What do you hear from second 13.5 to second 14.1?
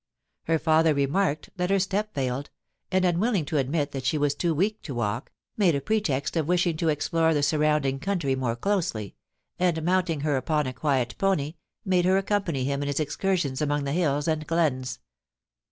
among the